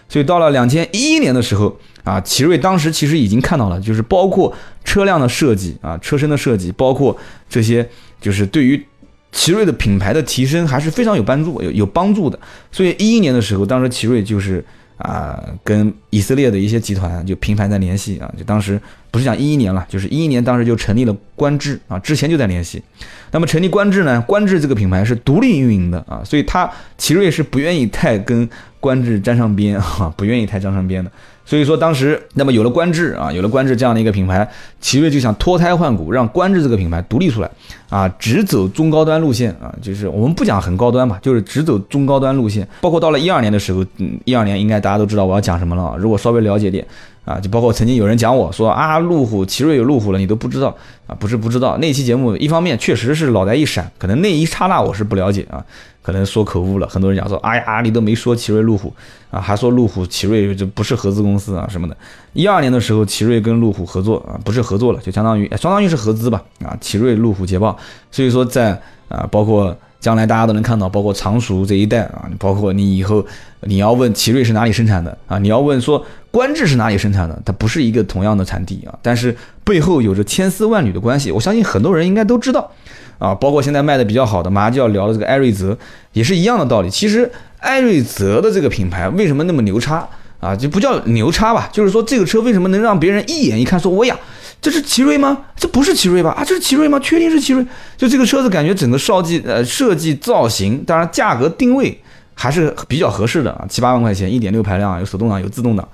[0.08, 7.18] 所以到了两千一一年的时候啊，奇瑞当时其实已经看到了，就是包括车辆的设计啊，车身的设计，包括
[7.50, 7.88] 这些，
[8.22, 8.84] 就是对于
[9.32, 12.40] 奇瑞的品牌的提升还是非常有帮助，有有帮助的。
[12.72, 14.64] 所以一一年的时候，当时奇瑞就是。
[15.00, 22.84] 啊，跟以色列的一些集团就频繁在联系啊，就当时不是讲一一年了，就是一一年当时就成立了观致啊，之前就在联系。
[23.32, 28.48] 那么成立观致呢，观致这个品牌是独立运营的啊，所以它奇瑞是不愿意太跟
[28.80, 31.10] 观致沾上边啊，不愿意太沾上边的。
[31.50, 34.48] 所以说当时，那么有了观致啊，有了观致这样的一个品牌，
[34.80, 37.50] 奇瑞就想脱胎换骨，让观致这个品牌独立出来
[37.90, 42.68] 啊，只走中高端路线啊，就是我们不讲很高端吧，就是只走中高端路线。
[42.82, 45.96] 包括到了一二年的时候，嗯，一二年应该大家都知道我要讲什么了。
[45.98, 46.86] 如果稍微了解点
[47.30, 51.78] 啊，就包括曾经有人讲我说啊，路虎奇瑞有路虎了，你都不知道啊，不是不知道。
[51.78, 55.64] 那期节目一方面确实是脑袋一闪，可能那一刹那我是不了解啊。
[56.02, 58.92] 可能说口误了，很多人讲说，哎呀，你都没说奇瑞路虎
[59.30, 61.96] 啊，还说路虎奇瑞就不是合资公司啊什么的。
[62.34, 67.78] 一二年的时候，奇瑞跟路虎合作啊，不是合作了，就相当于相当于是合资吧啊，奇瑞路虎捷豹。
[68.10, 68.72] 所以说在
[69.08, 73.24] 啊，包括将来大家都能看到，包括常熟这一代啊，包括你以后
[73.62, 82.72] 你要问奇瑞是哪里生产的啊，你要问说观致是哪里生产的，它不是一个同样的产地啊，但是背后有着千丝万缕的关系，我相信很多人应该都知道。
[83.18, 85.78] 啊，包括现在卖的比较好的，马上就要聊的这个艾瑞泽，
[86.14, 86.90] 也是一样的道理。
[86.90, 90.08] 其实艾瑞泽的这个品牌为什么那么牛叉
[90.40, 90.56] 啊？
[90.56, 94.18] 就不叫牛叉吧，就是说这个车为什么能让别人一眼一看说，我呀，
[94.62, 95.38] 这是奇瑞吗？
[95.58, 96.30] 这不是奇瑞吧？
[96.30, 96.98] 啊，这是奇瑞吗？
[97.02, 97.66] 确定是奇瑞？
[97.98, 102.02] 就这个车子感觉整个设计呃设计造型，当然价格定位
[102.36, 105.86] 还是比较合适的啊，七八万块钱，一点六排量，有手动挡，有自动挡。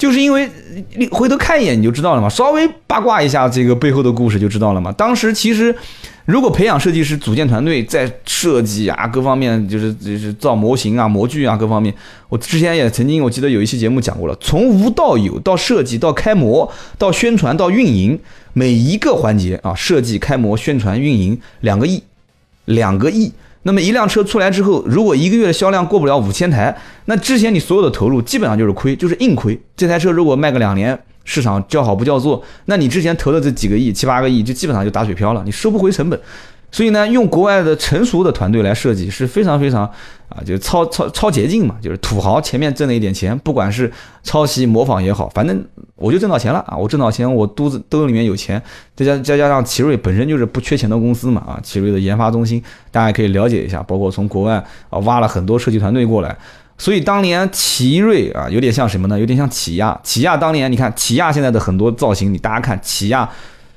[0.00, 0.48] 就是因为
[0.96, 4.90] 你回头看一眼你就知道了嘛，稍微八卦一下这个背后的故事就知道了嘛。
[4.90, 5.72] 当时其实。
[6.26, 11.92] 如果培养设计师、组建团队，在设计啊各方面，就是就是造模型啊、模具啊各方面，
[12.28, 18.16] 我之前也曾经，我记得有一期节目讲过了，从无到有，到设计、到开模、到宣传、到运营，
[18.52, 22.00] 每一个环节啊，设计、开模、宣传、运营，两个亿，
[22.66, 23.32] 两个亿。
[23.62, 29.60] 那么一辆车出来之后，如果一个月的销量过不了五千台，那之前你所有的投入基本上就是亏，就是硬亏。
[29.76, 30.98] 这台车如果卖个两年。
[31.22, 36.18] 市场叫好不叫座，那你之前投的这几个亿、七八个亿，就基本上就打水漂了，你收不回成本。
[36.72, 39.84] 所以呢，用国外的成熟的团队来设计是非常非常
[40.28, 43.90] 啊，就是超超超捷径嘛，就是土豪前面挣了一点钱，不管是
[44.22, 45.64] 抄袭模仿也好，反正
[45.96, 46.76] 我就挣到钱了啊！
[46.76, 48.62] 我挣到钱，我肚子兜里面有钱，
[48.94, 56.36] 再加再加上奇瑞本身就是不缺钱的公司嘛啊，奇瑞的研发中心大家可以了解一下，包括从国外啊挖了很多设计团队过来。
[56.78, 59.18] 所以当年奇瑞啊，有点像什么呢？
[59.18, 60.00] 有点像起亚。
[60.02, 63.28] 起亚当年，你看起亚现在的很多造型，你大家看起亚，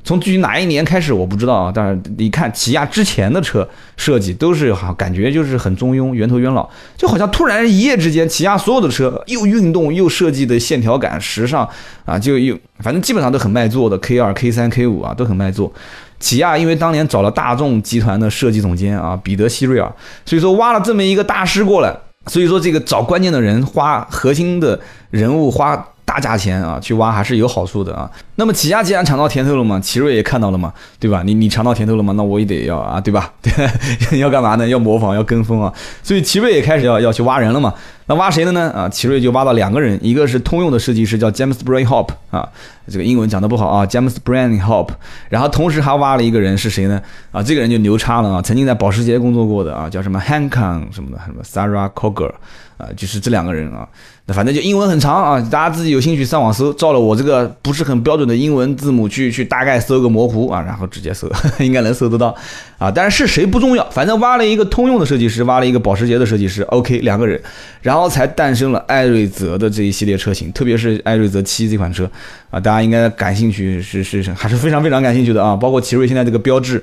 [0.03, 1.71] 从具体哪一年开始我不知道啊。
[1.73, 11.67] 但是你看起亚之前的车设计都是好，感觉就是很中庸，圆头圆脑，就好像突然一夜之间，起亚所有的车又运动又设计的线条感、时尚
[12.05, 13.97] 啊，就又反正基本上都很卖座的。
[13.97, 15.71] K 二、K 三、K 五啊都很卖座。
[16.19, 19.91] 起亚因为当年找了大众集团的设计总监啊彼得希瑞尔，
[20.25, 21.93] 所以说挖了这么一个大师过来。
[22.27, 28.09] 所以说，这个找关键的人，花核心的人物，花大价钱啊，去挖还是有好处的啊。
[28.35, 31.23] 那么起亚既然尝到甜头了嘛，奇瑞也看到了嘛，对吧？
[31.25, 33.31] 你你尝到甜头了嘛，那我也得要啊，对吧？
[33.41, 33.51] 对，
[34.19, 34.67] 要干嘛呢？
[34.67, 35.73] 要模仿，要跟风啊。
[36.03, 37.73] 所以奇瑞也开始要要去挖人了嘛。
[38.05, 38.69] 那挖谁的呢？
[38.71, 42.47] 啊，奇瑞就挖到两个人，一个是通用的设计师叫 James Brain Hop 啊，
[42.87, 44.89] 这个英文讲的不好啊，James Brain Hop。
[45.29, 47.01] 然后同时还挖了一个人是谁呢？
[47.31, 52.31] 啊，这个人就牛叉了啊，曾经在保时捷工作过的啊，叫什么 Hankon 什么的，什么 Sarah Coger
[52.77, 53.87] 啊，就是这两个人啊。
[54.25, 62.33] 那反正就英文很长啊，大家自己有兴趣上网搜，照了我这个不是很标准的英文字母去去大概搜个模糊啊，然后直接搜， 应该能搜得到
[62.77, 62.89] 啊。
[62.89, 67.37] 但是是谁不重要，反正挖了一个通用的设计师，挖了一个保时捷的设计师，OK，两个人，
[67.81, 72.09] 然后才诞生了艾瑞泽的这一系列车型，特别是艾瑞泽七这款车
[72.49, 75.53] 啊，大家应该感兴趣，是是是，还是非常非常感兴趣的啊。
[75.53, 76.81] 包括奇瑞现在这个标志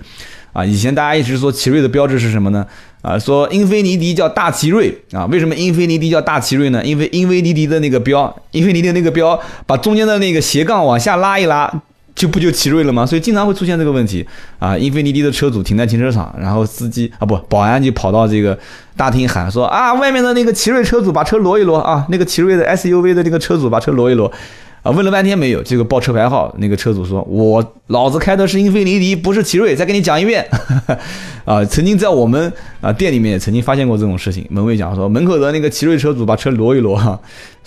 [0.53, 2.67] 啊，以前大家一直说奇瑞的标志是什么呢？
[3.03, 6.85] 啊，说英菲尼迪叫大奇瑞啊，为什么英菲尼迪叫大奇瑞呢？
[6.85, 11.83] 因为英菲尼迪的那个标，英菲尼迪的那个标把中间的那个斜杠往下拉一拉。
[12.13, 13.07] 就不就奇瑞了吗？
[13.07, 14.27] 所以经常会出现这个问题
[14.59, 14.77] 啊！
[14.77, 18.59] 英菲尼迪的车主停在停车场，然后司机啊不，保安就跑到这个
[18.95, 24.31] 大厅喊说啊，外面的那个奇瑞车主把车挪一挪啊，那个奇瑞的 SUV 的那个车主把车挪一挪。
[24.83, 30.47] 啊，问了半天没有，这个报车牌号，那个车主说：“我老子开的是英菲尼迪，不是奇瑞。”再给你讲一遍。
[31.45, 34.47] 啊，曾经在我们啊店里面也曾经发现过这种事情。
[34.49, 37.19] 门卫讲说，门口的那个奇瑞车主把车挪一挪哈。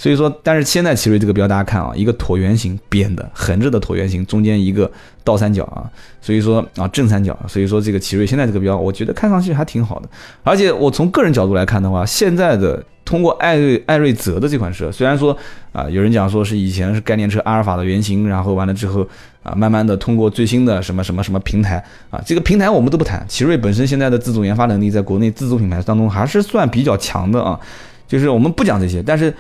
[0.04, 4.92] 所以说，但是现在奇瑞这个标大家看啊，一个椭圆形扁的横着的椭圆形，中间一个
[5.24, 5.90] 倒三角啊。
[6.22, 10.10] 所以说啊正三角，所以说这个奇瑞现在这个标，我觉得看上去还挺好的。
[10.44, 12.84] 而且我从个人角度来看的话，现在的。
[13.06, 15.38] 通过艾瑞艾瑞泽的这款车，虽然说
[15.74, 19.06] 啊，有人讲说是以前是概念车阿尔法的原型，然后完了之后
[19.44, 27.60] 啊，慢慢的通过最新的什么什么什么平台啊，这个平台我们都不谈，奇瑞本身现在的自主研发能力，在国内自主品牌当中还是算比较强的啊，
[28.08, 29.32] 就是我们不讲这些，但是。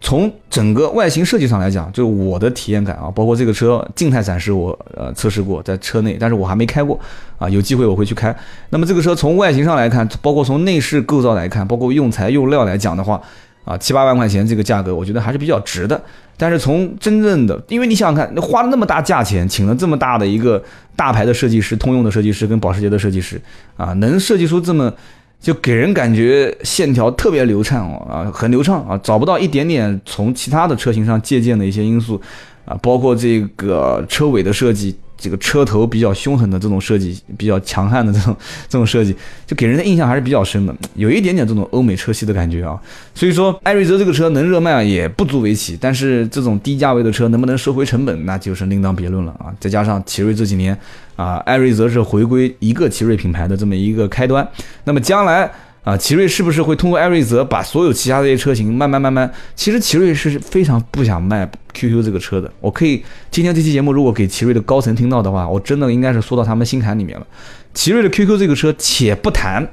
[0.00, 7.00] 从整个外形设计上来讲，就是我的体验感啊，包括这个车静态展示我呃测试过在车内，但是我还没开过
[7.38, 8.34] 啊，有机会我会去开。
[8.70, 13.20] 那么这个车从外形上来看，包括从内饰构造来看，包括用材用料来讲的话，
[13.64, 16.00] 啊七八万块钱这个价格，我觉得还是比较值的。
[16.36, 20.62] 但是从真正的，因为你想想看，花了那么大价钱，请了这么大的一个
[20.94, 23.40] 大牌的设计师，通用的设计师跟保时捷的设计师
[23.78, 24.92] 啊，能设计出这么。
[25.40, 32.20] 就给人感觉线条特别流畅哦啊，很流畅啊，找不到一点点从其他的车型上借鉴的一些因素
[32.64, 34.96] 啊，包括这个车尾的设计。
[35.18, 38.36] 这个车头比较凶狠的这种设计，比较强悍的这种
[38.68, 42.78] 这种设计，就给人的印象还是比较深的，有一点点这种欧美车系的感觉啊。
[43.14, 49.48] 所以说，艾瑞泽这个车能热卖啊也不足为奇，但是这种低价位的车能不能收回成本，那就是另当别论了啊。
[49.58, 50.78] 再加上奇瑞这几年
[51.16, 54.46] 啊，艾瑞泽是回归一个奇瑞品牌的这么一个开端，
[54.84, 55.50] 那么将来。
[55.82, 59.32] 啊，奇瑞是不是会通过艾瑞泽把所有其他这些车型慢慢慢慢？
[59.54, 62.50] 其实奇瑞是非常不想卖 QQ 这个车的。
[62.60, 63.00] 我可以
[63.30, 67.24] 今天这期节目如果给奇瑞的高层听到的话，我真的应该是说到他们心坎里面了。
[67.72, 69.64] 奇瑞的 QQ 这个车，且不谈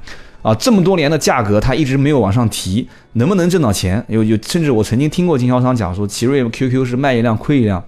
[0.42, 4.04] 啊，这么多年的价格它一直没有往上提，能不能挣到钱？
[4.06, 7.84] 有有，甚至我曾经听过经销商讲说，奇瑞 QQ 是卖一辆亏一辆。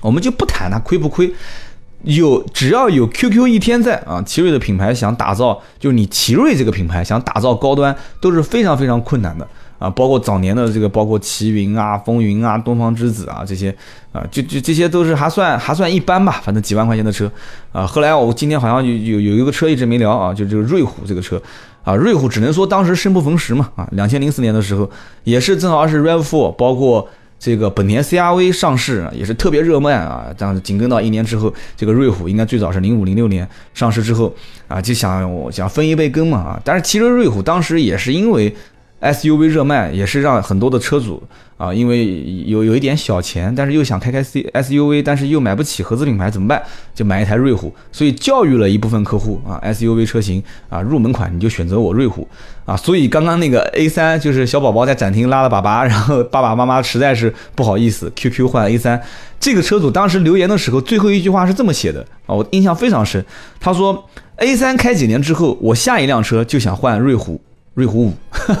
[0.00, 1.34] 我们就不谈它亏不亏。
[2.04, 9.46] 有只要有 QQ 一天在啊，奇瑞的品牌想打造，就是你奇瑞这个品牌想打造高端都是非常非常困难的
[9.78, 13.74] 啊，包括早年的这个，包括奇云啊、风云啊、东方之子啊这些
[14.12, 17.30] 啊，就就这些都是还算还算一般吧，反正几万块钱的车
[17.72, 17.86] 啊。
[17.86, 21.40] 后来我今天好像有有有一个车一直没聊啊，就这个瑞虎这个车
[21.84, 24.88] 啊，瑞虎只能说当时生不逢时嘛啊，两千零四年的时候
[25.24, 27.08] 也是正好是 Rav4，包括。
[27.44, 34.34] 这个本田 CRV 上市也是特别热卖啊，但是紧跟到一年之后，这个瑞虎应该最早是零五零六年上市之后
[34.66, 38.56] 啊，就想想分一杯羹嘛啊，但是其实瑞虎当时也是因为。
[39.04, 41.22] SUV 热卖也是让很多的车主
[41.58, 46.62] 啊，因为有有一点小钱，但是又想开开 C SUV，但是又买不起合资品牌怎么办？
[46.94, 52.26] 就买一台瑞虎，所以教育了一部分客户啊，SUV 车型啊，入门款你就选择我瑞虎
[52.64, 52.76] 啊。
[52.76, 59.00] 所以刚刚那个 A3 就是小宝宝在展厅拉了粑粑， 然后爸爸妈妈实在是不好意思，QQ 换 A3。
[59.38, 63.24] 这个车主当时留言的时候，最后一句话是这么写的啊，我印象非常深。
[63.60, 67.40] 他说 A3 开几年之后，我下一辆车就想换瑞虎。
[67.74, 68.12] 瑞虎五，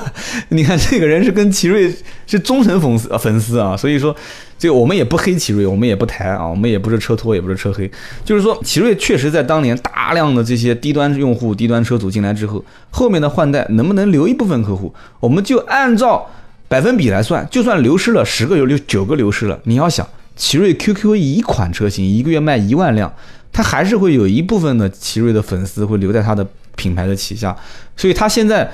[0.50, 1.92] 你看这个人是跟奇瑞
[2.26, 4.14] 是忠诚粉丝粉丝啊，所以说
[4.58, 7.88] 这个我们也不黑奇瑞，我们也不抬啊，我们也不是车托，也不是车黑，
[8.24, 16.28] 就是说奇瑞确实在当年大量的这些低端用户、低端车主进来之后，后面的换代能不能留一部分客户，我们就按照
[16.66, 23.14] 百分比来算，就算流失了十个有六九个流失了，你要想奇瑞 QQ 一款车型一个月卖一万辆，
[23.52, 27.56] 它还是会有一部分的奇瑞的粉丝会留在它的品牌的旗下，
[27.96, 28.68] 所以它现在。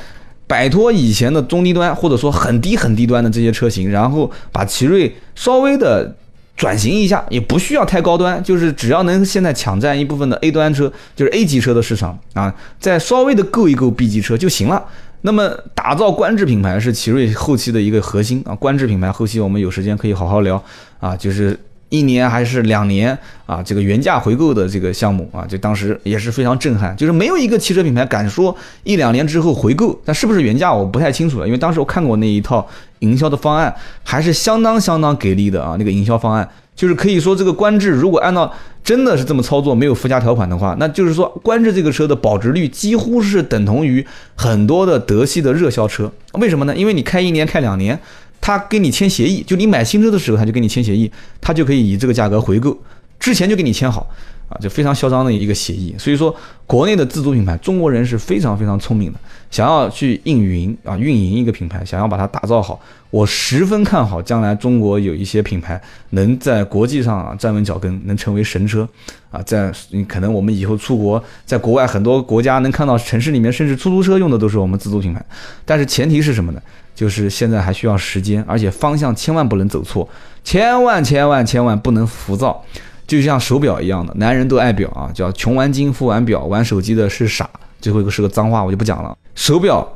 [0.51, 6.13] 摆脱以前的中低端或者说很低很低端的这些车型，然后把奇瑞稍微的
[6.57, 14.85] 转型一下，也不需要太高端，就是只要能现在抢占一部分的 A 端车，就是 A 级车的市场啊，再稍微的够一够 B 级车就行了。
[15.21, 20.61] 那么打造观致品牌是奇瑞后期的一个核心啊，观致品牌后期我们有时间可以好好聊
[20.99, 21.57] 啊，就是。
[21.91, 23.63] 一年还是两年啊？
[23.63, 32.67] 这个原价回购的这个项目啊，就当时也是非常震撼，就是没有一个汽车品牌敢说一两年之后回购，但是不是原价我不太清楚了，因为当时我看过那一套
[33.01, 33.75] 营销的方案，
[34.05, 35.77] 还是相当相当给力的啊。
[35.79, 38.51] 那个营销方案就是可以说这个观致如果按照
[38.85, 46.11] 真的是这么操作，没有附加条款的话，那就是说观致这个车的保值率几乎是等同于很多的德系的热销车。
[46.35, 46.77] 为什么呢？
[46.77, 47.99] 因为你开一年开两年。
[48.41, 52.77] 他跟你签协议，就你买新车的时候，他就跟你签协议，他就可以以这个价格回购，
[53.19, 54.09] 之前就给你签好，
[54.49, 55.95] 啊，就非常嚣张的一个协议。
[55.99, 56.35] 所以说，
[56.67, 59.19] 国内的自主品牌，中国人是非常非常聪明的，
[59.51, 68.89] 想要去运营啊，运营一个品牌，想要把它打造好，我十分看好将来中国有一些品牌能在国际上啊站稳脚跟，能成为神车，
[69.31, 69.71] 啊，在
[70.09, 75.23] 可能我们以后出国，在国外很多国家能看到城市里面甚至出租车用的都是我们自主品牌，
[75.65, 76.63] 但是前提是什么呢？
[77.01, 80.07] 就是现在还需要时间，而且方向千万不能走错，
[80.45, 82.63] 千万千万千万不能浮躁，
[83.07, 87.49] 就像手表一样的，男人都爱表啊，叫穷玩金，富玩表，玩手机的是傻。
[87.81, 89.17] 最后一个是个脏话，我就不讲了。
[89.35, 89.91] 手表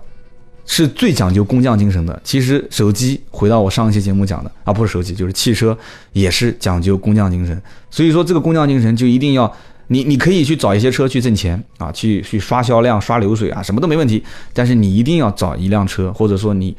[0.65, 5.77] 是最讲究工匠精神的，其实手机回到我上一期节目讲的啊，不是手机就是汽车，
[6.15, 7.63] 也是讲究工匠精神。
[7.91, 9.55] 所以说这个工匠精神就一定要。
[9.89, 14.23] 你你可以去找一些车去挣钱啊，去去刷销量、刷流水啊，什么都没问题。
[14.53, 16.77] 但是你一定要找一辆车，或者说你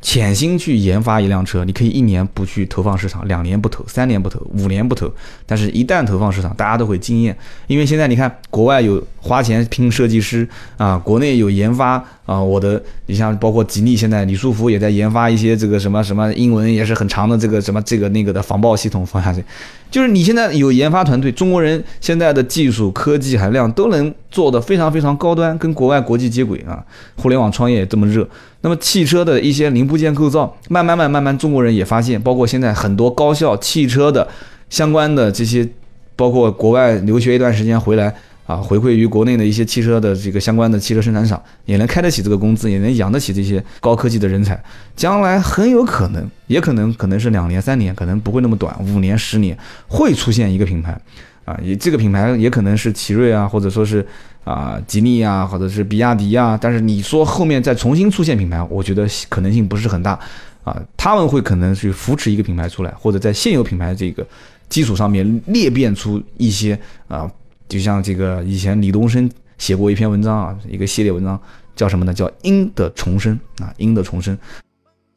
[0.00, 1.64] 潜心去研发一辆车。
[1.64, 5.10] 你可以一年不去投放市场，两年不投，三年不投，五年不投。
[5.46, 7.36] 但是，一旦投放市场，大家都会惊艳。
[7.66, 12.40] 因为现在你看，国外有花钱拼设计师啊，国内有研发啊。
[12.40, 19.42] 我的，你像包括吉利，现在李书福也在研发一些这个什么什么英文也是很长的这个什么这个那个的防爆系统放下去。
[19.90, 26.84] 就是你现在有研发团队，中国人现在的技术科技含量都能做得非常非常高端，跟国外国际接轨啊。
[27.16, 28.28] 互联网创业这么热，
[28.60, 34.28] 那么汽车的一些零部件构造，慢慢慢慢慢，中国人也发现，包括现在很多高校汽车的
[34.68, 35.66] 相关的这些，
[36.14, 38.14] 包括国外留学一段时间回来。
[38.48, 44.58] 啊，回馈于国内的一些汽车的这个相关的汽车生产厂，也能开得起这个工资，也能养得起这些高科技的人才，
[44.96, 49.54] 将来很有可能，也可能可能是两年三年，可能不会那么短，五年十年
[49.86, 50.98] 会出现一个品牌，
[51.44, 54.02] 啊，也这个品牌也可能是奇瑞啊，或者说是
[54.44, 60.18] 啊吉利啊，或者是比亚迪啊，但是你说后面再重新出现品牌，我觉得可能性不是很大，
[60.64, 64.26] 啊，他们会可能去扶持一个品牌出来，或者在现有品牌这个
[64.70, 67.30] 基础上面裂变出一些啊。
[67.68, 71.38] 就像这个以前李东生写过一篇文章啊，一个系列文章
[71.76, 72.14] 叫什么呢？
[72.14, 74.36] 叫“鹰的重生”啊，“鹰的重生”。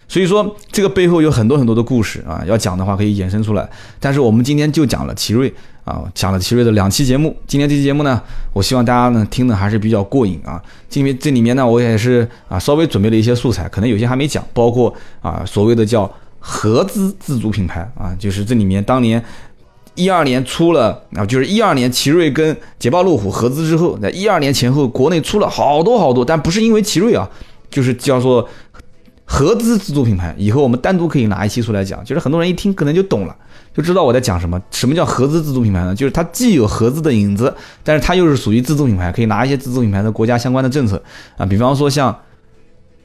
[0.07, 3.69] 所以说这个背后有很多很多的故事啊，要讲的话可以衍生出来。
[3.99, 5.53] 但是我们今天就讲了奇瑞
[5.85, 7.33] 啊，讲了奇瑞的两期节目。
[7.47, 8.21] 今天这期节目呢，
[8.51, 10.61] 我希望大家呢听的还是比较过瘾啊。
[10.93, 19.23] 因为这里面呢，我也是啊稍微准备了一些素材，可能有些还没讲，包括啊所谓的叫合资自主品牌啊，就是这里面当年。
[19.95, 27.29] 一二年出了啊，就是一二年奇瑞跟捷豹路虎合资之后，在一二年前后，国内出了好多好多，但不是因为奇瑞啊，
[27.69, 28.47] 就是叫做
[29.25, 32.03] 合资自主品牌，以后我们单独可以拿一期出来讲。
[32.03, 33.35] 就是很多人一听可能就懂了，
[33.73, 34.61] 就知道我在讲什么。
[34.71, 35.93] 什么叫合资自主品牌呢？
[35.93, 41.01] 就是它既有合资的影子，但是它又是属于自主品牌，可以拿一些自主品牌的国家相关的政策
[41.37, 42.17] 啊，比方说像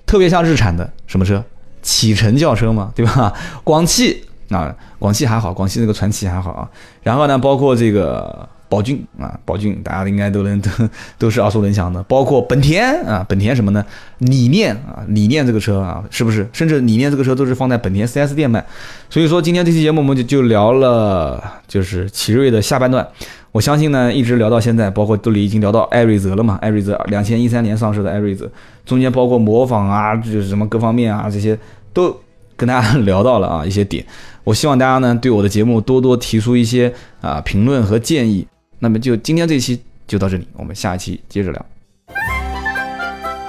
[0.06, 1.44] 特别像日产的什么车，
[1.82, 3.32] 启辰轿车嘛，对吧？
[3.62, 6.68] 广汽啊，广汽还好，广汽那个传祺还好啊。
[7.02, 8.48] 然后呢，包括这个。
[8.68, 10.68] 宝骏啊，宝骏大家应该都能都
[11.16, 13.86] 都是耳熟能详的，包括本田啊，本田什么呢？
[14.18, 16.44] 理念啊，理念这个车啊，是不是？
[16.52, 18.66] 甚至理念这个车都是放在本田 4S 店卖。
[19.08, 23.06] 所以说今天这期节目我们就就聊了，就是奇瑞的下半段。
[23.52, 28.50] 我相信呢，一直聊到现在，包括都已经聊到艾瑞泽了嘛，艾瑞泽两千一三年上市的艾瑞泽，
[28.84, 31.56] 中间包括模仿啊，就是什么各方面啊这些
[31.92, 32.14] 都
[32.56, 34.04] 跟大家聊到了啊一些点。
[34.44, 38.46] 我希望大家呢对我的节目多多提出一些啊评论和建议。
[38.78, 41.66] 那么就今天这期就到这里，我们下一期接着聊。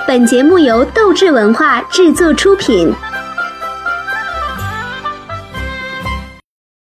[0.08, 2.93] 本节目由斗志文化制作出品。